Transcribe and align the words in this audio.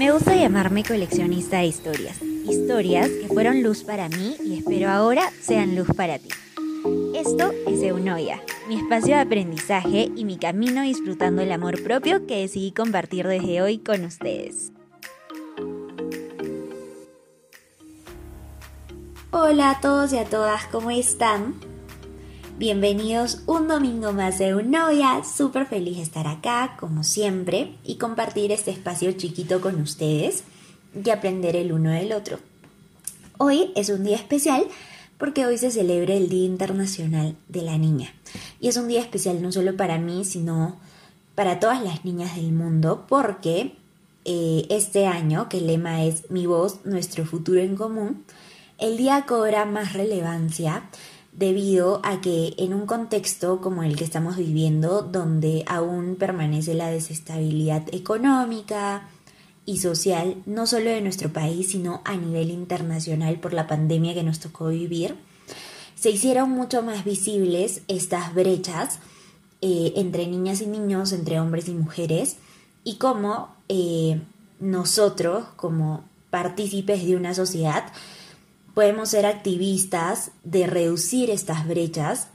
Me 0.00 0.10
gusta 0.10 0.34
llamarme 0.34 0.82
coleccionista 0.82 1.58
de 1.58 1.66
historias. 1.66 2.22
Historias 2.22 3.10
que 3.10 3.28
fueron 3.28 3.62
luz 3.62 3.84
para 3.84 4.08
mí 4.08 4.34
y 4.42 4.56
espero 4.56 4.88
ahora 4.88 5.30
sean 5.42 5.76
luz 5.76 5.88
para 5.94 6.18
ti. 6.18 6.30
Esto 7.14 7.52
es 7.68 7.82
Eunoia, 7.82 8.40
mi 8.66 8.78
espacio 8.78 9.16
de 9.16 9.20
aprendizaje 9.20 10.10
y 10.16 10.24
mi 10.24 10.38
camino 10.38 10.80
disfrutando 10.80 11.42
el 11.42 11.52
amor 11.52 11.82
propio 11.82 12.26
que 12.26 12.40
decidí 12.40 12.72
compartir 12.72 13.26
desde 13.26 13.60
hoy 13.60 13.76
con 13.76 14.02
ustedes. 14.06 14.72
Hola 19.32 19.72
a 19.72 19.80
todos 19.82 20.14
y 20.14 20.18
a 20.18 20.24
todas, 20.24 20.64
¿cómo 20.68 20.90
están? 20.90 21.69
Bienvenidos 22.60 23.40
un 23.46 23.68
domingo 23.68 24.12
más 24.12 24.38
de 24.38 24.48
Eunoia, 24.48 25.24
súper 25.24 25.64
feliz 25.64 25.96
de 25.96 26.02
estar 26.02 26.26
acá, 26.26 26.76
como 26.78 27.04
siempre, 27.04 27.78
y 27.84 27.96
compartir 27.96 28.52
este 28.52 28.70
espacio 28.70 29.12
chiquito 29.12 29.62
con 29.62 29.80
ustedes 29.80 30.44
y 31.02 31.08
aprender 31.08 31.56
el 31.56 31.72
uno 31.72 31.90
del 31.90 32.12
otro. 32.12 32.38
Hoy 33.38 33.72
es 33.76 33.88
un 33.88 34.04
día 34.04 34.16
especial 34.16 34.66
porque 35.16 35.46
hoy 35.46 35.56
se 35.56 35.70
celebra 35.70 36.12
el 36.12 36.28
Día 36.28 36.44
Internacional 36.44 37.34
de 37.48 37.62
la 37.62 37.78
Niña. 37.78 38.12
Y 38.60 38.68
es 38.68 38.76
un 38.76 38.88
día 38.88 39.00
especial 39.00 39.40
no 39.40 39.52
solo 39.52 39.74
para 39.78 39.96
mí, 39.96 40.26
sino 40.26 40.78
para 41.34 41.60
todas 41.60 41.82
las 41.82 42.04
niñas 42.04 42.36
del 42.36 42.52
mundo, 42.52 43.06
porque 43.08 43.72
eh, 44.26 44.66
este 44.68 45.06
año, 45.06 45.48
que 45.48 45.56
el 45.56 45.66
lema 45.66 46.04
es 46.04 46.30
Mi 46.30 46.44
voz, 46.44 46.84
nuestro 46.84 47.24
futuro 47.24 47.62
en 47.62 47.74
común, 47.74 48.22
el 48.76 48.98
día 48.98 49.24
cobra 49.26 49.64
más 49.64 49.94
relevancia 49.94 50.82
debido 51.32 52.00
a 52.04 52.20
que 52.20 52.54
en 52.58 52.74
un 52.74 52.86
contexto 52.86 53.60
como 53.60 53.82
el 53.82 53.96
que 53.96 54.04
estamos 54.04 54.36
viviendo, 54.36 55.02
donde 55.02 55.64
aún 55.66 56.16
permanece 56.16 56.74
la 56.74 56.90
desestabilidad 56.90 57.82
económica 57.92 59.08
y 59.64 59.78
social, 59.78 60.42
no 60.46 60.66
solo 60.66 60.90
de 60.90 61.00
nuestro 61.00 61.32
país, 61.32 61.70
sino 61.70 62.02
a 62.04 62.16
nivel 62.16 62.50
internacional 62.50 63.38
por 63.38 63.52
la 63.52 63.66
pandemia 63.66 64.14
que 64.14 64.22
nos 64.22 64.40
tocó 64.40 64.68
vivir, 64.68 65.16
se 65.94 66.10
hicieron 66.10 66.50
mucho 66.50 66.82
más 66.82 67.04
visibles 67.04 67.82
estas 67.86 68.34
brechas 68.34 68.98
eh, 69.60 69.92
entre 69.96 70.26
niñas 70.26 70.62
y 70.62 70.66
niños, 70.66 71.12
entre 71.12 71.38
hombres 71.38 71.68
y 71.68 71.74
mujeres, 71.74 72.38
y 72.82 72.96
cómo 72.96 73.54
eh, 73.68 74.20
nosotros, 74.58 75.44
como 75.56 76.04
partícipes 76.30 77.04
de 77.04 77.16
una 77.16 77.34
sociedad, 77.34 77.92
podemos 78.74 79.10
ser 79.10 79.26
activistas 79.26 80.30
de 80.44 80.66
reducir 80.66 81.30
estas 81.30 81.66
brechas 81.66 82.28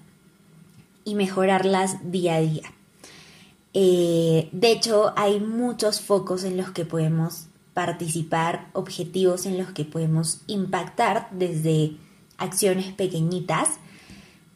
y 1.03 1.15
mejorarlas 1.15 2.11
día 2.11 2.35
a 2.35 2.41
día. 2.41 2.73
Eh, 3.73 4.49
de 4.51 4.71
hecho, 4.71 5.13
hay 5.17 5.39
muchos 5.39 6.01
focos 6.01 6.43
en 6.43 6.57
los 6.57 6.71
que 6.71 6.85
podemos 6.85 7.47
participar, 7.73 8.69
objetivos 8.73 9.45
en 9.45 9.57
los 9.57 9.71
que 9.71 9.83
podemos 9.83 10.41
impactar 10.47 11.27
desde 11.31 11.97
acciones 12.37 12.93
pequeñitas. 12.93 13.67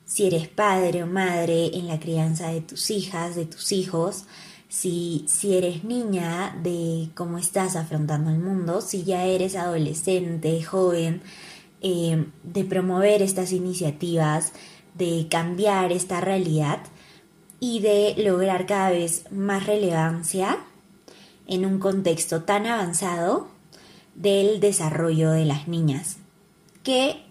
Si 0.05 0.25
eres 0.25 0.47
padre 0.47 1.03
o 1.03 1.07
madre 1.07 1.77
en 1.77 1.87
la 1.87 1.99
crianza 1.99 2.47
de 2.49 2.61
tus 2.61 2.89
hijas, 2.89 3.35
de 3.35 3.45
tus 3.45 3.73
hijos, 3.73 4.23
si, 4.69 5.25
si 5.27 5.57
eres 5.57 5.83
niña, 5.83 6.57
de 6.63 7.09
cómo 7.13 7.37
estás 7.37 7.75
afrontando 7.75 8.29
el 8.29 8.39
mundo, 8.39 8.81
si 8.81 9.03
ya 9.03 9.25
eres 9.25 9.55
adolescente, 9.55 10.63
joven, 10.63 11.21
eh, 11.81 12.25
de 12.43 12.63
promover 12.65 13.21
estas 13.21 13.51
iniciativas, 13.51 14.53
de 14.95 15.27
cambiar 15.29 15.91
esta 15.91 16.21
realidad 16.21 16.79
y 17.59 17.79
de 17.79 18.15
lograr 18.17 18.65
cada 18.65 18.89
vez 18.91 19.25
más 19.31 19.65
relevancia 19.65 20.59
en 21.47 21.65
un 21.65 21.79
contexto 21.79 22.43
tan 22.43 22.65
avanzado 22.65 23.47
del 24.15 24.59
desarrollo 24.59 25.31
de 25.31 25.45
las 25.45 25.67
niñas, 25.67 26.17
que 26.83 27.23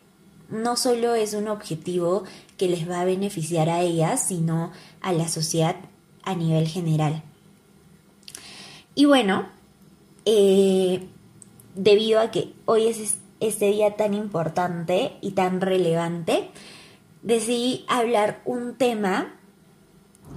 no 0.49 0.77
solo 0.77 1.15
es 1.15 1.34
un 1.34 1.49
objetivo 1.49 2.25
que 2.56 2.69
les 2.69 2.89
va 2.89 3.03
a 3.03 3.05
beneficiar 3.05 3.69
a 3.69 3.83
ellas, 3.83 4.27
sino 4.27 4.73
a 5.00 5.12
la 5.12 5.28
sociedad 5.28 5.77
a 6.23 6.34
nivel 6.34 6.67
general. 6.67 7.23
Y 8.94 9.05
bueno, 9.05 9.47
eh, 10.25 11.06
debido 11.75 12.21
a 12.21 12.31
que 12.31 12.53
hoy 12.65 12.87
es 12.87 13.18
este 13.41 13.71
día 13.71 13.97
tan 13.97 14.15
importante 14.15 15.12
y 15.21 15.32
tan 15.32 15.60
relevante, 15.60 16.50
decidí 17.22 17.84
hablar 17.88 18.43
un 18.44 18.75
tema 18.75 19.34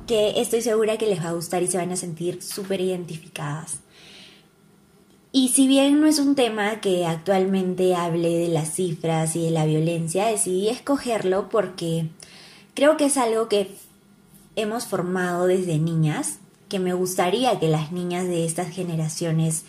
que 0.07 0.41
estoy 0.41 0.61
segura 0.61 0.97
que 0.97 1.07
les 1.07 1.23
va 1.23 1.29
a 1.29 1.33
gustar 1.33 1.63
y 1.63 1.67
se 1.67 1.77
van 1.77 1.91
a 1.91 1.95
sentir 1.95 2.41
súper 2.41 2.81
identificadas. 2.81 3.79
Y 5.33 5.49
si 5.49 5.67
bien 5.67 6.01
no 6.01 6.07
es 6.07 6.19
un 6.19 6.35
tema 6.35 6.81
que 6.81 7.05
actualmente 7.05 7.95
hable 7.95 8.37
de 8.37 8.49
las 8.49 8.73
cifras 8.73 9.35
y 9.35 9.45
de 9.45 9.51
la 9.51 9.65
violencia, 9.65 10.25
decidí 10.25 10.67
escogerlo 10.67 11.47
porque 11.49 12.09
creo 12.73 12.97
que 12.97 13.05
es 13.05 13.17
algo 13.17 13.47
que 13.47 13.73
hemos 14.57 14.85
formado 14.85 15.47
desde 15.47 15.77
niñas, 15.77 16.39
que 16.67 16.79
me 16.79 16.93
gustaría 16.93 17.59
que 17.59 17.69
las 17.69 17.93
niñas 17.93 18.27
de 18.27 18.45
estas 18.45 18.69
generaciones 18.69 19.63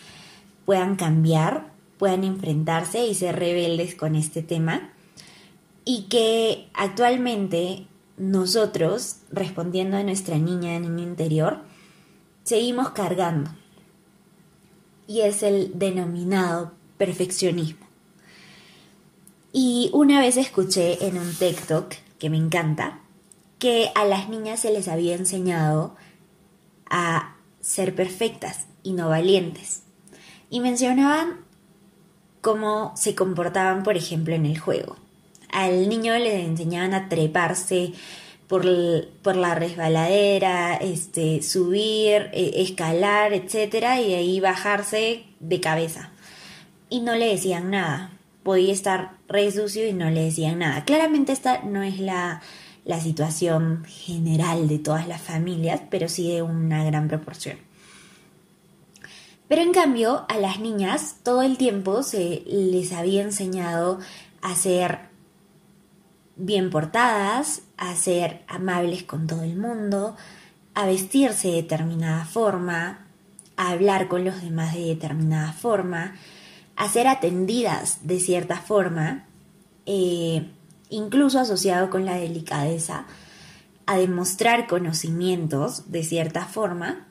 puedan 0.65 0.97
cambiar 0.97 1.72
puedan 1.97 2.23
enfrentarse 2.23 3.05
y 3.05 3.15
ser 3.15 3.37
rebeldes 3.37 3.95
con 3.95 4.15
este 4.15 4.41
tema 4.41 4.93
y 5.85 6.03
que 6.03 6.69
actualmente 6.73 7.87
nosotros, 8.17 9.17
respondiendo 9.31 9.97
a 9.97 10.03
nuestra 10.03 10.37
niña 10.37 10.75
en 10.75 10.85
el 10.85 10.99
interior, 10.99 11.61
seguimos 12.43 12.91
cargando. 12.91 13.51
Y 15.07 15.21
es 15.21 15.43
el 15.43 15.77
denominado 15.77 16.71
perfeccionismo. 16.97 17.85
Y 19.51 19.89
una 19.93 20.19
vez 20.19 20.37
escuché 20.37 21.05
en 21.05 21.17
un 21.17 21.33
TikTok, 21.33 21.93
que 22.17 22.29
me 22.29 22.37
encanta, 22.37 23.01
que 23.59 23.91
a 23.95 24.05
las 24.05 24.29
niñas 24.29 24.61
se 24.61 24.71
les 24.71 24.87
había 24.87 25.15
enseñado 25.15 25.95
a 26.89 27.35
ser 27.59 27.95
perfectas 27.95 28.67
y 28.81 28.93
no 28.93 29.09
valientes. 29.09 29.83
Y 30.49 30.59
mencionaban 30.59 31.42
cómo 32.43 32.91
se 32.95 33.15
comportaban, 33.15 33.83
por 33.83 33.95
ejemplo, 33.95 34.35
en 34.35 34.45
el 34.45 34.59
juego. 34.59 34.97
Al 35.49 35.87
niño 35.87 36.13
le 36.17 36.43
enseñaban 36.43 36.93
a 36.93 37.07
treparse 37.07 37.93
por, 38.47 38.65
la 38.65 39.55
resbaladera, 39.55 40.75
este, 40.75 41.41
subir, 41.41 42.29
e, 42.33 42.61
escalar, 42.61 43.33
etcétera, 43.33 44.01
y 44.01 44.13
ahí 44.13 44.39
bajarse 44.41 45.23
de 45.39 45.59
cabeza. 45.61 46.11
Y 46.89 46.99
no 46.99 47.15
le 47.15 47.29
decían 47.29 47.71
nada. 47.71 48.11
Podía 48.43 48.73
estar 48.73 49.13
re 49.29 49.49
sucio 49.49 49.87
y 49.87 49.93
no 49.93 50.09
le 50.09 50.25
decían 50.25 50.59
nada. 50.59 50.83
Claramente 50.83 51.31
esta 51.31 51.63
no 51.63 51.81
es 51.81 51.99
la, 52.01 52.41
la 52.83 52.99
situación 52.99 53.85
general 53.87 54.67
de 54.67 54.79
todas 54.79 55.07
las 55.07 55.21
familias, 55.21 55.81
pero 55.89 56.09
sí 56.09 56.29
de 56.29 56.41
una 56.41 56.83
gran 56.83 57.07
proporción. 57.07 57.57
Pero 59.53 59.65
en 59.65 59.71
cambio, 59.71 60.25
a 60.29 60.39
las 60.39 60.59
niñas 60.59 61.17
todo 61.21 61.43
el 61.43 61.59
tiempo 61.59 62.01
se 62.01 62.41
les 62.47 62.91
había 62.91 63.21
enseñado 63.21 63.99
a 64.41 64.55
ser 64.55 64.97
bien 66.35 66.71
portadas, 66.71 67.61
a 67.77 67.93
ser 67.93 68.43
amables 68.47 69.03
con 69.03 69.27
todo 69.27 69.43
el 69.43 69.55
mundo, 69.55 70.15
a 70.73 70.87
vestirse 70.87 71.49
de 71.49 71.53
determinada 71.57 72.25
forma, 72.25 73.05
a 73.55 73.69
hablar 73.69 74.07
con 74.07 74.25
los 74.25 74.41
demás 74.41 74.73
de 74.73 74.85
determinada 74.85 75.53
forma, 75.53 76.15
a 76.75 76.89
ser 76.89 77.05
atendidas 77.05 78.07
de 78.07 78.19
cierta 78.19 78.57
forma, 78.57 79.27
eh, 79.85 80.49
incluso 80.89 81.39
asociado 81.39 81.91
con 81.91 82.05
la 82.05 82.15
delicadeza, 82.15 83.05
a 83.85 83.97
demostrar 83.97 84.65
conocimientos 84.65 85.91
de 85.91 86.03
cierta 86.03 86.43
forma 86.47 87.05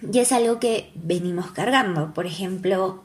y 0.00 0.18
es 0.18 0.32
algo 0.32 0.60
que 0.60 0.90
venimos 0.94 1.50
cargando. 1.52 2.14
Por 2.14 2.26
ejemplo, 2.26 3.02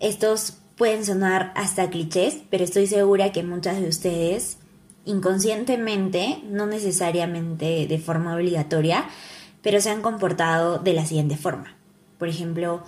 estos 0.00 0.58
pueden 0.76 1.04
sonar 1.04 1.52
hasta 1.56 1.90
clichés, 1.90 2.38
pero 2.50 2.64
estoy 2.64 2.86
segura 2.86 3.32
que 3.32 3.42
muchas 3.42 3.80
de 3.80 3.88
ustedes 3.88 4.58
inconscientemente, 5.04 6.42
no 6.50 6.66
necesariamente 6.66 7.86
de 7.86 7.98
forma 7.98 8.34
obligatoria, 8.34 9.08
pero 9.62 9.80
se 9.80 9.90
han 9.90 10.02
comportado 10.02 10.78
de 10.78 10.92
la 10.92 11.06
siguiente 11.06 11.36
forma. 11.36 11.76
Por 12.18 12.28
ejemplo, 12.28 12.84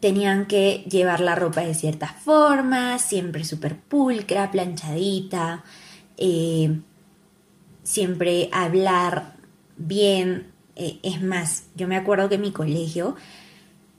tenían 0.00 0.46
que 0.46 0.84
llevar 0.90 1.20
la 1.20 1.34
ropa 1.34 1.60
de 1.60 1.74
cierta 1.74 2.08
forma, 2.08 2.98
siempre 2.98 3.44
súper 3.44 3.76
pulcra, 3.76 4.50
planchadita, 4.50 5.62
eh, 6.16 6.80
siempre 7.86 8.50
hablar 8.52 9.36
bien. 9.76 10.48
Eh, 10.74 10.98
es 11.02 11.22
más, 11.22 11.64
yo 11.76 11.88
me 11.88 11.96
acuerdo 11.96 12.28
que 12.28 12.34
en 12.34 12.42
mi 12.42 12.52
colegio 12.52 13.16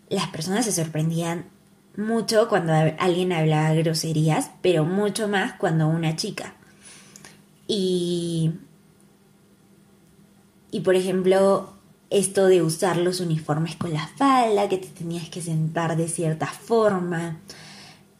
las 0.09 0.27
personas 0.27 0.65
se 0.65 0.71
sorprendían 0.71 1.45
mucho 1.95 2.47
cuando 2.47 2.73
alguien 2.99 3.31
hablaba 3.31 3.73
groserías, 3.73 4.51
pero 4.61 4.85
mucho 4.85 5.27
más 5.27 5.53
cuando 5.53 5.87
una 5.87 6.15
chica. 6.15 6.53
Y, 7.65 8.51
y 10.69 10.81
por 10.81 10.95
ejemplo, 10.95 11.73
esto 12.09 12.45
de 12.47 12.61
usar 12.61 12.97
los 12.97 13.19
uniformes 13.19 13.75
con 13.77 13.93
la 13.93 14.07
falda, 14.07 14.69
que 14.69 14.77
te 14.77 14.87
tenías 14.87 15.29
que 15.29 15.41
sentar 15.41 15.97
de 15.97 16.07
cierta 16.07 16.45
forma, 16.45 17.39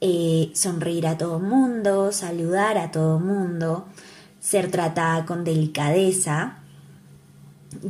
eh, 0.02 0.50
sonreír 0.54 1.08
a 1.08 1.18
todo 1.18 1.40
mundo, 1.40 2.12
saludar 2.12 2.78
a 2.78 2.92
todo 2.92 3.20
mundo, 3.20 3.86
ser 4.48 4.72
tratada 4.72 5.26
con 5.26 5.44
delicadeza. 5.44 6.60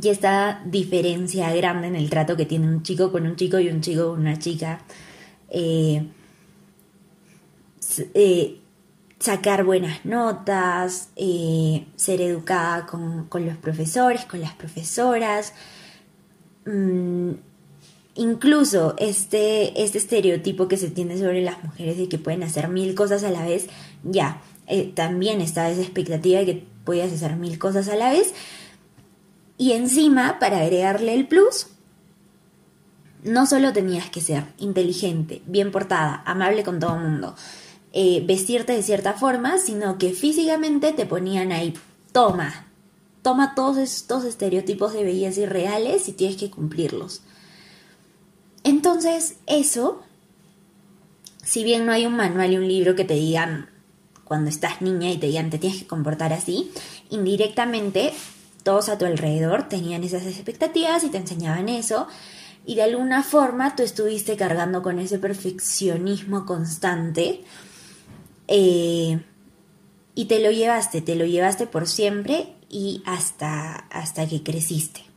Y 0.02 0.08
esta 0.08 0.60
diferencia 0.64 1.54
grande 1.54 1.86
en 1.86 1.94
el 1.94 2.10
trato 2.10 2.36
que 2.36 2.46
tiene 2.46 2.66
un 2.66 2.82
chico 2.82 3.12
con 3.12 3.26
un 3.26 3.36
chico 3.36 3.60
y 3.60 3.68
un 3.68 3.80
chico 3.80 4.10
con 4.10 4.20
una 4.20 4.40
chica. 4.40 4.80
Eh, 5.50 6.04
eh, 8.12 8.58
sacar 9.20 9.62
buenas 9.62 10.04
notas, 10.04 11.10
ser 11.14 12.20
educada 12.20 12.86
con, 12.86 13.28
los 13.46 13.56
profesores, 13.58 14.24
con 14.24 14.40
las 14.40 14.54
profesoras, 14.54 15.54
mm, 16.66 17.30
incluso 18.18 18.96
este, 18.98 19.82
este 19.82 19.98
estereotipo 19.98 20.66
que 20.68 20.76
se 20.76 20.90
tiene 20.90 21.16
sobre 21.16 21.40
las 21.40 21.62
mujeres 21.62 21.96
de 21.96 22.08
que 22.08 22.18
pueden 22.18 22.42
hacer 22.42 22.68
mil 22.68 22.94
cosas 22.94 23.22
a 23.22 23.30
la 23.30 23.46
vez, 23.46 23.68
ya, 24.02 24.42
eh, 24.66 24.92
también 24.94 25.40
está 25.40 25.70
esa 25.70 25.80
expectativa 25.80 26.40
de 26.40 26.46
que 26.46 26.66
puedas 26.84 27.12
hacer 27.12 27.36
mil 27.36 27.58
cosas 27.58 27.88
a 27.88 27.96
la 27.96 28.10
vez. 28.10 28.34
Y 29.56 29.72
encima, 29.72 30.38
para 30.40 30.58
agregarle 30.60 31.14
el 31.14 31.28
plus, 31.28 31.68
no 33.22 33.46
solo 33.46 33.72
tenías 33.72 34.10
que 34.10 34.20
ser 34.20 34.44
inteligente, 34.58 35.40
bien 35.46 35.70
portada, 35.70 36.22
amable 36.26 36.64
con 36.64 36.80
todo 36.80 36.96
el 36.96 37.02
mundo, 37.02 37.36
eh, 37.92 38.22
vestirte 38.26 38.72
de 38.72 38.82
cierta 38.82 39.14
forma, 39.14 39.58
sino 39.58 39.96
que 39.96 40.12
físicamente 40.12 40.92
te 40.92 41.06
ponían 41.06 41.52
ahí, 41.52 41.74
toma, 42.12 42.66
toma 43.22 43.54
todos 43.54 43.78
estos 43.78 44.24
estereotipos 44.24 44.92
de 44.92 45.04
belleza 45.04 45.42
irreales 45.42 46.08
y 46.08 46.12
tienes 46.12 46.36
que 46.36 46.50
cumplirlos. 46.50 47.22
Entonces, 48.78 49.38
eso, 49.48 50.04
si 51.42 51.64
bien 51.64 51.84
no 51.84 51.90
hay 51.90 52.06
un 52.06 52.14
manual 52.14 52.52
y 52.52 52.58
un 52.58 52.68
libro 52.68 52.94
que 52.94 53.04
te 53.04 53.14
digan 53.14 53.70
cuando 54.22 54.50
estás 54.50 54.82
niña 54.82 55.10
y 55.10 55.18
te 55.18 55.26
digan 55.26 55.50
te 55.50 55.58
tienes 55.58 55.80
que 55.80 55.88
comportar 55.88 56.32
así, 56.32 56.70
indirectamente 57.10 58.12
todos 58.62 58.88
a 58.88 58.96
tu 58.96 59.04
alrededor 59.04 59.68
tenían 59.68 60.04
esas 60.04 60.24
expectativas 60.26 61.02
y 61.02 61.08
te 61.08 61.18
enseñaban 61.18 61.68
eso. 61.68 62.06
Y 62.64 62.76
de 62.76 62.84
alguna 62.84 63.24
forma 63.24 63.74
tú 63.74 63.82
estuviste 63.82 64.36
cargando 64.36 64.80
con 64.80 65.00
ese 65.00 65.18
perfeccionismo 65.18 66.46
constante. 66.46 67.42
Eh, 68.46 69.20
y 70.14 70.26
te 70.26 70.38
lo 70.38 70.52
llevaste, 70.52 71.00
te 71.00 71.16
lo 71.16 71.26
llevaste 71.26 71.66
por 71.66 71.88
siempre 71.88 72.54
y 72.68 73.02
hasta, 73.06 73.74
hasta 73.90 74.28
que 74.28 74.44
creciste. 74.44 75.07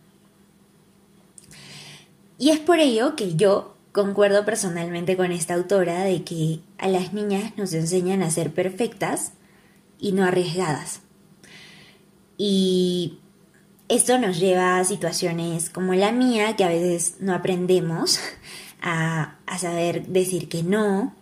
Y 2.42 2.50
es 2.50 2.58
por 2.58 2.80
ello 2.80 3.16
que 3.16 3.36
yo 3.36 3.76
concuerdo 3.92 4.46
personalmente 4.46 5.16
con 5.16 5.32
esta 5.32 5.54
autora 5.54 6.02
de 6.02 6.24
que 6.24 6.60
a 6.80 6.88
las 6.88 7.14
niñas 7.14 7.56
nos 7.56 7.72
enseñan 7.72 8.24
a 8.24 8.32
ser 8.32 8.52
perfectas 8.52 9.34
y 10.00 10.14
no 10.14 10.24
arriesgadas. 10.24 11.02
Y 12.40 13.20
esto 13.90 14.18
nos 14.18 14.40
lleva 14.40 14.80
a 14.80 14.86
situaciones 14.86 15.70
como 15.70 15.94
la 15.94 16.12
mía, 16.12 16.56
que 16.56 16.64
a 16.64 16.70
veces 16.70 17.18
no 17.20 17.36
aprendemos 17.36 18.20
a, 18.82 19.38
saber 19.60 20.08
decir 20.08 20.50
que 20.50 20.64
no, 20.64 21.14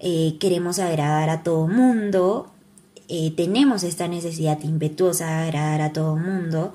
eh, 0.00 0.38
queremos 0.40 0.80
agradar 0.80 1.30
a 1.30 1.44
todo 1.44 1.68
mundo, 1.68 2.52
eh, 3.06 3.32
tenemos 3.36 3.84
esta 3.84 4.08
necesidad 4.08 4.60
impetuosa 4.64 5.26
de 5.26 5.46
agradar 5.46 5.82
a 5.82 5.92
todo 5.92 6.16
mundo 6.16 6.74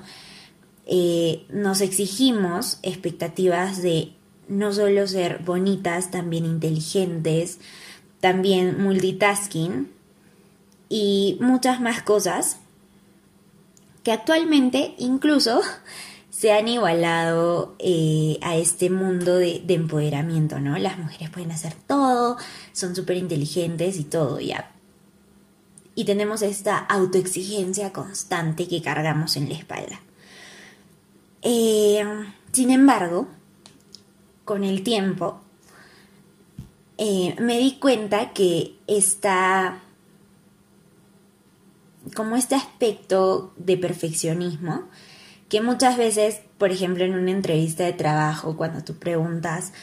eh, 0.86 1.46
nos 1.50 1.82
exigimos 1.82 2.80
expectativas 2.84 3.82
de 3.82 4.14
no 4.48 4.74
solo 4.74 5.08
ser 5.08 5.40
bonitas, 5.40 6.12
también 6.12 6.46
inteligentes, 6.46 7.60
también 8.20 8.82
multitasking 8.82 9.92
y 10.90 11.38
muchas 11.40 11.80
más 11.80 12.04
cosas 12.04 12.58
que 14.04 14.12
actualmente 14.12 14.96
incluso 14.98 15.62
se 16.30 16.52
han 16.52 16.68
igualado 16.68 17.76
eh, 17.80 18.38
a 18.42 18.58
este 18.58 18.90
mundo 18.90 19.38
de, 19.38 19.62
de, 19.66 19.76
empoderamiento, 19.76 20.60
¿no? 20.60 20.78
Las 20.78 20.98
mujeres 20.98 21.30
pueden 21.30 21.52
hacer 21.52 21.74
todo, 21.88 22.38
son 22.74 22.96
súper 22.96 23.18
inteligentes 23.18 23.98
y 23.98 24.04
todo, 24.04 24.40
ya. 24.42 24.72
Y 25.96 26.06
tenemos 26.06 26.42
esta 26.42 26.78
autoexigencia 26.78 27.94
constante 27.94 28.68
que 28.68 28.82
cargamos 28.82 29.38
en 29.38 29.48
la 29.48 29.56
espalda. 29.56 30.02
Eh, 31.44 32.04
sin 32.52 32.72
embargo, 32.72 33.28
con 34.46 34.64
el 34.64 34.84
tiempo, 34.84 35.42
eh, 36.98 37.36
me 37.40 37.58
di 37.58 37.74
cuenta 37.74 38.32
que 38.34 38.76
está 38.88 39.82
como 42.16 42.36
este 42.36 42.56
aspecto 42.56 43.54
de 43.58 43.78
perfeccionismo, 43.78 44.84
que 45.50 45.62
muchas 45.62 45.98
veces, 45.98 46.42
por 46.58 46.72
ejemplo, 46.72 47.04
en 47.04 47.16
una 47.16 47.32
entrevista 47.32 47.84
de 47.84 47.94
trabajo, 47.94 48.56
cuando 48.58 48.84
tú 48.84 48.96
preguntas, 48.96 49.74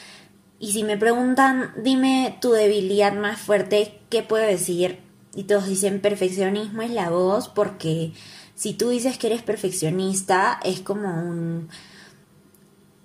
y 0.59 0.73
si 0.73 0.85
me 0.85 0.97
preguntan, 0.99 1.73
dime 1.83 2.37
tu 2.41 2.53
debilidad 2.53 3.15
más 3.15 3.41
fuerte, 3.41 3.99
¿qué 4.11 4.23
puedo 4.23 4.47
decir? 4.47 4.99
Y 5.35 5.45
todos 5.45 5.67
dicen 5.67 6.01
perfeccionismo 6.01 6.83
es 6.83 6.91
la 6.91 7.09
voz 7.09 7.49
porque 7.49 8.13
si 8.61 8.75
tú 8.75 8.91
dices 8.91 9.17
que 9.17 9.29
eres 9.29 9.41
perfeccionista, 9.41 10.61
es 10.63 10.81
como 10.81 11.09
un. 11.09 11.71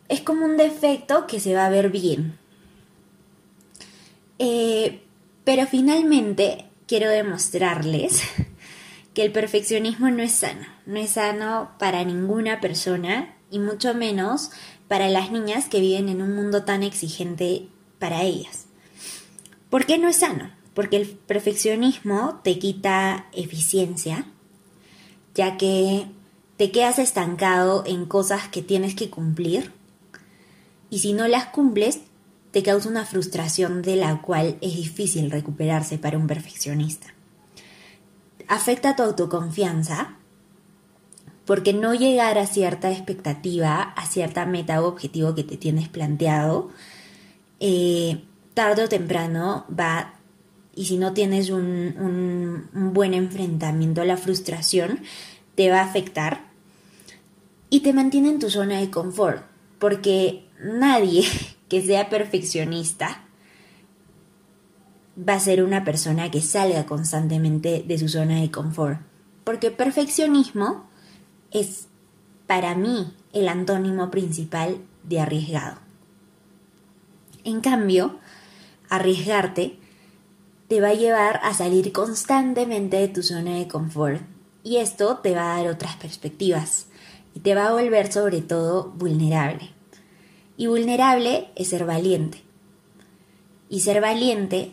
Es 0.09 0.19
como 0.19 0.43
un 0.43 0.57
defecto 0.57 1.27
que 1.27 1.39
se 1.39 1.55
va 1.55 1.65
a 1.65 1.69
ver 1.69 1.89
bien. 1.91 2.37
Eh, 4.37 5.01
pero 5.45 5.65
finalmente 5.65 6.65
quiero 6.87 7.09
demostrarles 7.09 8.21
que 9.13 9.23
el 9.23 9.31
perfeccionismo 9.31 10.09
no 10.09 10.23
es 10.23 10.33
sano. 10.33 10.67
No 10.85 10.99
es 10.99 11.11
sano 11.11 11.71
para 11.79 12.03
ninguna 12.03 12.59
persona 12.59 13.33
y 13.49 13.59
mucho 13.59 13.93
menos 13.93 14.51
para 14.89 15.07
las 15.07 15.31
niñas 15.31 15.69
que 15.69 15.79
viven 15.79 16.09
en 16.09 16.21
un 16.21 16.35
mundo 16.35 16.65
tan 16.65 16.83
exigente 16.83 17.69
para 17.97 18.23
ellas. 18.23 18.65
¿Por 19.69 19.85
qué 19.85 19.99
no 19.99 20.09
es 20.09 20.17
sano? 20.17 20.51
Porque 20.73 20.97
el 20.97 21.07
perfeccionismo 21.07 22.41
te 22.43 22.59
quita 22.59 23.27
eficiencia, 23.31 24.25
ya 25.35 25.57
que 25.57 26.07
te 26.57 26.71
quedas 26.71 26.97
estancado 26.97 27.83
en 27.85 28.05
cosas 28.05 28.47
que 28.47 28.61
tienes 28.61 28.95
que 28.95 29.09
cumplir 29.09 29.73
y 30.89 30.99
si 30.99 31.13
no 31.13 31.27
las 31.27 31.47
cumples 31.47 31.99
te 32.51 32.63
causa 32.63 32.87
una 32.87 33.05
frustración 33.05 33.81
de 33.81 33.97
la 33.97 34.21
cual 34.21 34.57
es 34.61 34.77
difícil 34.77 35.29
recuperarse 35.29 35.97
para 35.97 36.17
un 36.17 36.25
perfeccionista. 36.25 37.07
Afecta 38.47 38.95
tu 38.95 39.03
autoconfianza 39.03 40.15
porque 41.45 41.73
no 41.73 41.93
llegar 41.93 42.37
a 42.37 42.47
cierta 42.47 42.91
expectativa, 42.91 43.81
a 43.81 44.05
cierta 44.05 44.45
meta 44.45 44.81
o 44.81 44.87
objetivo 44.87 45.35
que 45.35 45.43
te 45.43 45.57
tienes 45.57 45.89
planteado, 45.89 46.69
eh, 47.59 48.23
tarde 48.53 48.85
o 48.85 48.89
temprano 48.89 49.65
va 49.69 50.14
y 50.75 50.85
si 50.85 50.97
no 50.97 51.13
tienes 51.13 51.49
un, 51.49 52.69
buen 52.73 53.13
enfrentamiento 53.13 54.01
a 54.01 54.05
la 54.05 54.17
frustración, 54.17 54.99
te 55.55 55.71
va 55.71 55.79
a 55.79 55.85
afectar 55.85 56.45
y 57.69 57.79
te 57.79 57.93
mantiene 57.93 58.29
en 58.29 58.39
tu 58.39 58.49
zona 58.49 58.79
de 58.79 58.91
confort, 58.91 59.43
porque 59.79 60.45
nadie 60.61 61.23
que 61.69 61.81
sea 61.81 62.09
perfeccionista 62.09 63.23
va 65.17 65.33
a 65.35 65.39
ser 65.39 65.63
una 65.63 65.85
persona 65.85 66.29
que 66.29 66.41
salga 66.41 66.85
constantemente 66.85 67.83
de 67.87 67.97
su 67.97 68.09
zona 68.09 68.41
de 68.41 68.51
confort, 68.51 68.99
porque 69.45 69.71
perfeccionismo 69.71 70.89
es 71.51 71.87
para 72.47 72.75
mí 72.75 73.13
el 73.31 73.47
antónimo 73.47 74.11
principal 74.11 74.79
de 75.03 75.21
arriesgado. 75.21 75.77
En 77.45 77.61
cambio, 77.61 78.19
arriesgarte 78.89 79.79
te 80.67 80.81
va 80.81 80.89
a 80.89 80.93
llevar 80.93 81.39
a 81.43 81.53
salir 81.53 81.91
constantemente 81.91 82.97
de 82.97 83.07
tu 83.07 83.21
zona 83.21 83.55
de 83.55 83.67
confort 83.67 84.21
y 84.63 84.77
esto 84.77 85.17
te 85.17 85.35
va 85.35 85.53
a 85.53 85.57
dar 85.57 85.67
otras 85.67 85.95
perspectivas 85.95 86.87
y 87.35 87.41
te 87.41 87.53
va 87.53 87.67
a 87.67 87.73
volver 87.73 88.11
sobre 88.11 88.41
todo 88.41 88.91
vulnerable. 88.97 89.69
Y 90.57 90.67
vulnerable 90.67 91.49
es 91.55 91.69
ser 91.69 91.85
valiente. 91.85 92.41
Y 93.69 93.81
ser 93.81 94.01
valiente 94.01 94.71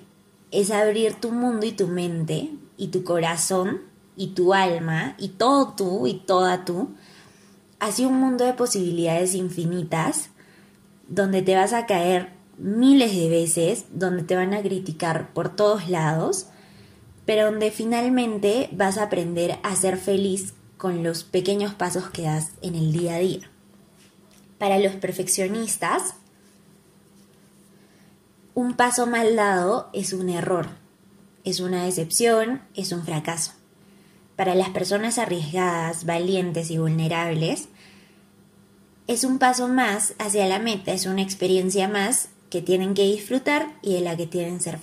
es 0.50 0.70
abrir 0.70 1.14
tu 1.14 1.32
mundo 1.32 1.66
y 1.66 1.72
tu 1.72 1.88
mente 1.88 2.50
y 2.76 2.88
tu 2.88 3.04
corazón 3.04 3.82
y 4.16 4.28
tu 4.28 4.54
alma 4.54 5.14
y 5.18 5.28
todo 5.28 5.74
tú 5.74 6.06
y 6.06 6.14
toda 6.14 6.64
tú 6.64 6.90
hacia 7.80 8.06
un 8.06 8.20
mundo 8.20 8.44
de 8.44 8.54
posibilidades 8.54 9.34
infinitas 9.34 10.30
donde 11.08 11.42
te 11.42 11.56
vas 11.56 11.72
a 11.72 11.86
caer 11.86 12.30
miles 12.62 13.14
de 13.16 13.28
veces, 13.28 13.86
donde 13.90 14.22
te 14.22 14.36
van 14.36 14.54
a 14.54 14.62
criticar 14.62 15.32
por 15.32 15.54
todos 15.54 15.88
lados, 15.88 16.46
pero 17.26 17.46
donde 17.46 17.70
finalmente 17.72 18.68
vas 18.72 18.98
a 18.98 19.04
aprender 19.04 19.58
a 19.64 19.74
ser 19.74 19.96
feliz 19.96 20.54
con 20.76 21.02
los 21.02 21.24
pequeños 21.24 21.74
pasos 21.74 22.08
que 22.10 22.22
das 22.22 22.52
en 22.62 22.76
el 22.76 22.92
día 22.92 23.16
a 23.16 23.18
día. 23.18 23.50
Para 24.58 24.78
los 24.78 24.94
perfeccionistas, 24.94 26.14
un 28.54 28.74
paso 28.74 29.06
mal 29.06 29.34
dado 29.34 29.90
es 29.92 30.12
un 30.12 30.30
error, 30.30 30.68
es 31.44 31.58
una 31.58 31.84
decepción, 31.84 32.62
es 32.74 32.92
un 32.92 33.04
fracaso. 33.04 33.52
Para 34.36 34.54
las 34.54 34.70
personas 34.70 35.18
arriesgadas, 35.18 36.04
valientes 36.04 36.70
y 36.70 36.78
vulnerables, 36.78 37.68
es 39.08 39.24
un 39.24 39.38
paso 39.38 39.68
más 39.68 40.14
hacia 40.18 40.46
la 40.46 40.60
meta, 40.60 40.92
es 40.92 41.06
una 41.06 41.22
experiencia 41.22 41.88
más 41.88 42.28
que 42.52 42.60
tienen 42.60 42.92
que 42.92 43.04
disfrutar 43.04 43.78
y 43.80 43.94
de, 43.94 44.02
la 44.02 44.14
que 44.14 44.26
tienen 44.26 44.60
ser 44.60 44.78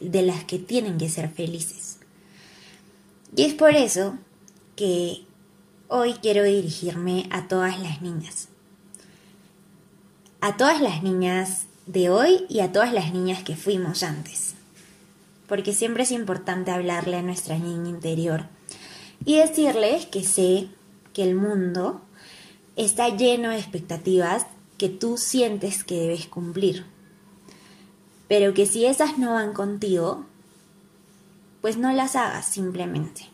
de 0.00 0.22
las 0.22 0.42
que 0.42 0.58
tienen 0.58 0.98
que 0.98 1.08
ser 1.08 1.30
felices. 1.30 1.98
Y 3.36 3.44
es 3.44 3.54
por 3.54 3.76
eso 3.76 4.18
que 4.74 5.22
hoy 5.86 6.14
quiero 6.14 6.42
dirigirme 6.42 7.28
a 7.30 7.46
todas 7.46 7.78
las 7.78 8.02
niñas. 8.02 8.48
A 10.40 10.56
todas 10.56 10.80
las 10.80 11.04
niñas 11.04 11.66
de 11.86 12.10
hoy 12.10 12.44
y 12.48 12.58
a 12.58 12.72
todas 12.72 12.92
las 12.92 13.12
niñas 13.12 13.44
que 13.44 13.54
fuimos 13.54 14.02
antes. 14.02 14.54
Porque 15.46 15.72
siempre 15.74 16.02
es 16.02 16.10
importante 16.10 16.72
hablarle 16.72 17.18
a 17.18 17.22
nuestra 17.22 17.56
niña 17.56 17.88
interior 17.88 18.48
y 19.24 19.36
decirles 19.36 20.06
que 20.06 20.24
sé 20.24 20.66
que 21.12 21.22
el 21.22 21.36
mundo 21.36 22.02
está 22.74 23.10
lleno 23.10 23.50
de 23.50 23.60
expectativas 23.60 24.44
que 24.76 24.88
tú 24.88 25.18
sientes 25.18 25.84
que 25.84 26.00
debes 26.00 26.26
cumplir. 26.26 26.90
Pero 28.32 28.54
que 28.54 28.64
si 28.64 28.86
esas 28.86 29.18
no 29.18 29.34
van 29.34 29.52
contigo, 29.52 30.24
pues 31.60 31.76
no 31.76 31.92
las 31.92 32.16
hagas 32.16 32.46
simplemente. 32.46 33.26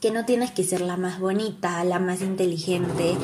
Que 0.00 0.10
no 0.10 0.24
tienes 0.24 0.50
que 0.50 0.64
ser 0.64 0.80
la 0.80 0.96
más 0.96 1.20
bonita, 1.20 1.84
la 1.84 1.98
más 1.98 2.22
inteligente, 2.22 3.18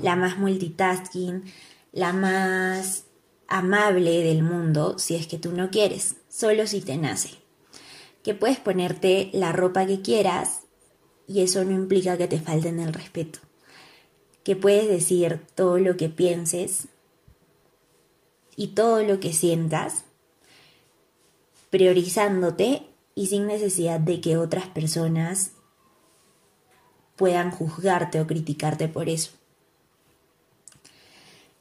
la 0.00 0.16
más 0.16 0.38
multitasking, 0.38 1.44
la 1.92 2.14
más 2.14 3.04
amable 3.48 4.22
del 4.22 4.42
mundo 4.42 4.98
si 4.98 5.14
es 5.14 5.26
que 5.26 5.36
tú 5.36 5.52
no 5.52 5.68
quieres, 5.68 6.16
solo 6.30 6.66
si 6.66 6.80
te 6.80 6.96
nace. 6.96 7.28
Que 8.22 8.32
puedes 8.32 8.58
ponerte 8.58 9.28
la 9.34 9.52
ropa 9.52 9.84
que 9.84 10.00
quieras 10.00 10.60
y 11.26 11.42
eso 11.42 11.62
no 11.64 11.72
implica 11.72 12.16
que 12.16 12.28
te 12.28 12.40
falten 12.40 12.80
el 12.80 12.94
respeto. 12.94 13.40
Que 14.42 14.56
puedes 14.56 14.88
decir 14.88 15.42
todo 15.54 15.76
lo 15.76 15.98
que 15.98 16.08
pienses 16.08 16.88
y 18.58 18.66
todo 18.68 19.04
lo 19.04 19.20
que 19.20 19.32
sientas, 19.32 20.02
priorizándote 21.70 22.82
y 23.14 23.28
sin 23.28 23.46
necesidad 23.46 24.00
de 24.00 24.20
que 24.20 24.36
otras 24.36 24.66
personas 24.66 25.52
puedan 27.14 27.52
juzgarte 27.52 28.20
o 28.20 28.26
criticarte 28.26 28.88
por 28.88 29.08
eso. 29.08 29.30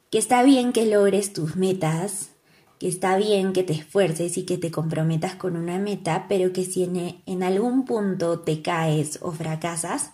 Que 0.09 0.17
está 0.17 0.41
bien 0.41 0.73
que 0.73 0.87
logres 0.87 1.33
tus 1.33 1.55
metas, 1.55 2.31
que 2.79 2.87
está 2.87 3.15
bien 3.15 3.53
que 3.53 3.61
te 3.61 3.73
esfuerces 3.73 4.35
y 4.39 4.45
que 4.45 4.57
te 4.57 4.71
comprometas 4.71 5.35
con 5.35 5.55
una 5.55 5.77
meta, 5.77 6.25
pero 6.27 6.51
que 6.51 6.65
si 6.65 6.83
en, 7.27 7.43
algún 7.43 7.85
punto 7.85 8.39
te 8.39 8.63
caes 8.63 9.19
o 9.21 9.31
fracasas, 9.31 10.13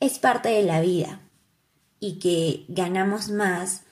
es 0.00 0.18
parte 0.18 0.48
de 0.48 0.62
la 0.62 0.80
vida 0.80 1.20
y 1.98 2.18
que 2.20 2.64
ganamos 2.68 3.28
más 3.28 3.82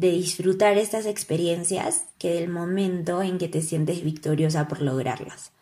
de 0.00 0.12
disfrutar 0.12 0.78
estas 0.78 1.04
experiencias 1.04 2.06
que 2.18 2.32
del 2.32 2.48
momento 2.48 3.20
en 3.20 3.36
que 3.36 3.48
te 3.48 3.60
sientes 3.60 4.02
victoriosa 4.02 4.66
por 4.66 4.80
lograrlas. 4.80 5.52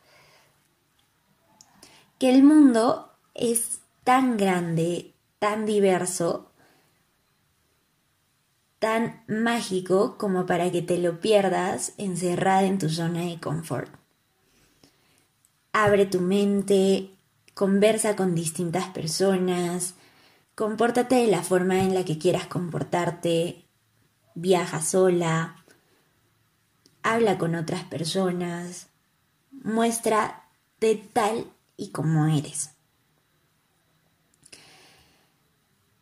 Que 2.21 2.30
el 2.30 2.45
mundo 2.45 3.11
es 3.35 3.80
tan 4.04 4.37
grande, 4.37 5.12
tan 5.40 5.66
diverso, 5.66 6.52
tan 8.78 9.25
mágico 9.26 10.16
como 10.18 10.47
para 10.47 10.71
que 10.71 10.83
te 10.83 10.99
lo 10.99 11.18
pierdas 11.18 11.95
encerrada 11.99 12.62
en 12.62 12.78
tu 12.78 12.88
zona 12.88 13.23
de 13.23 13.40
confort. 13.40 13.90
Abre 15.73 16.07
tu 16.07 16.21
mente, 16.21 17.11
conversa 17.54 18.14
con 18.14 18.37
distintas 18.37 18.88
personas, 18.90 19.95
compórtate 20.54 21.16
de 21.16 21.26
la 21.26 21.42
forma 21.42 21.80
en 21.80 21.92
la 21.92 22.04
que 22.04 22.18
quieras 22.18 22.47
comportarte, 22.47 23.68
viaja 24.40 24.80
sola, 24.80 25.57
habla 27.02 27.38
con 27.38 27.54
otras 27.54 27.85
personas, 27.85 28.87
muestra 29.50 30.45
de 30.80 30.97
tal 30.97 31.47
y 31.76 31.88
como 31.90 32.26
eres. 32.26 32.71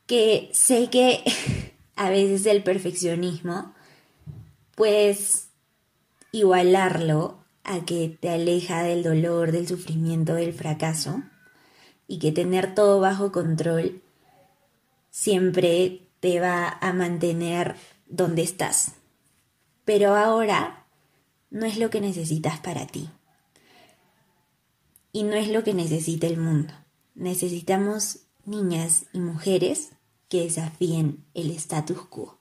Que 0.07 0.51
sé 0.53 0.91
que 0.91 1.25
a 1.97 2.11
veces 2.11 2.47
el 2.47 2.63
perfeccionismo, 2.63 3.75
puedes 4.75 5.49
igualarlo 6.31 7.39
a 7.65 7.85
que 7.85 8.17
te 8.21 8.29
aleja 8.29 8.83
del 8.83 9.03
dolor, 9.03 9.51
del 9.51 9.67
sufrimiento, 9.67 10.35
del 10.35 10.53
fracaso, 10.53 11.23
y 12.07 12.19
que 12.19 12.31
tener 12.31 12.75
todo 12.75 13.01
bajo 13.01 13.33
control 13.33 14.03
siempre 15.11 16.03
te 16.21 16.41
va 16.41 16.69
a 16.69 16.93
mantener 16.93 17.77
donde 18.07 18.43
estás. 18.43 18.93
Pero 19.85 20.17
ahora 20.17 20.87
no 21.51 21.67
es 21.67 21.79
lo 21.79 21.91
que 21.91 22.01
necesitas 22.01 22.59
para 22.61 22.87
ti. 22.87 23.09
Y 25.13 25.23
no 25.23 25.35
es 25.35 25.49
lo 25.49 25.65
que 25.65 25.75
necesita 25.75 26.27
el 26.27 26.37
mundo. 26.37 26.75
Necesitamos 27.15 28.21
niñas 28.45 29.07
y 29.13 29.21
mujeres 29.21 29.93
que 30.29 30.43
desafíen 30.43 31.25
el 31.35 31.51
status 31.53 32.03
quo. 32.07 32.39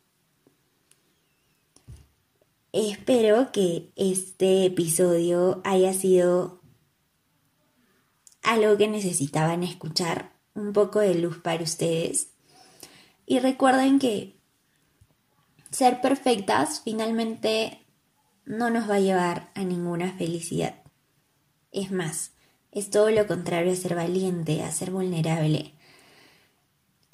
Espero 2.71 3.53
que 3.53 3.91
este 3.95 4.65
episodio 4.65 5.61
haya 5.63 5.93
sido 5.93 6.59
algo 8.43 8.75
que 8.77 8.87
necesitaban 8.87 9.63
escuchar, 9.63 10.33
un 10.53 10.73
poco 10.73 10.99
de 10.99 11.15
luz 11.15 11.37
para 11.37 11.63
ustedes. 11.63 12.31
Y 13.25 13.39
recuerden 13.39 13.97
que 13.97 14.34
ser 15.71 16.01
perfectas 16.01 16.81
finalmente 16.83 17.85
no 18.45 18.69
nos 18.69 18.89
va 18.89 18.95
a 18.95 18.99
llevar 18.99 19.51
a 19.55 19.63
ninguna 19.63 20.11
felicidad. 20.13 20.75
Es 21.71 21.91
más, 21.91 22.31
es 22.71 22.89
todo 22.89 23.09
lo 23.09 23.27
contrario 23.27 23.71
a 23.71 23.75
ser 23.75 23.95
valiente, 23.95 24.63
a 24.63 24.71
ser 24.71 24.91
vulnerable, 24.91 25.75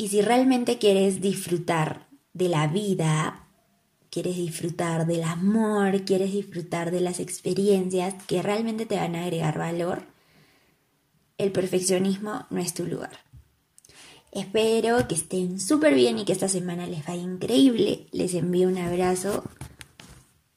y 0.01 0.07
si 0.07 0.23
realmente 0.23 0.79
quieres 0.79 1.21
disfrutar 1.21 2.07
de 2.33 2.49
la 2.49 2.65
vida, 2.65 3.47
quieres 4.09 4.35
disfrutar 4.35 5.05
del 5.05 5.21
amor, 5.21 6.05
quieres 6.05 6.33
disfrutar 6.33 6.89
de 6.89 7.01
las 7.01 7.19
experiencias 7.19 8.15
que 8.23 8.41
realmente 8.41 8.87
te 8.87 8.95
van 8.95 9.15
a 9.15 9.21
agregar 9.21 9.59
valor, 9.59 10.01
el 11.37 11.51
perfeccionismo 11.51 12.47
no 12.49 12.59
es 12.59 12.73
tu 12.73 12.87
lugar. 12.87 13.30
Espero 14.31 15.07
que 15.07 15.15
estén 15.15 15.59
súper 15.59 15.93
bien 15.93 16.17
y 16.17 16.25
que 16.25 16.31
esta 16.31 16.47
semana 16.47 16.87
les 16.87 17.05
vaya 17.05 17.21
increíble. 17.21 18.07
Les 18.11 18.33
envío 18.33 18.69
un 18.69 18.77
abrazo 18.77 19.43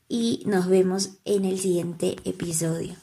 y 0.09 0.43
nos 0.47 0.69
vemos 0.69 1.19
en 1.25 1.45
el 1.45 1.59
siguiente 1.59 2.17
episodio. 2.25 2.95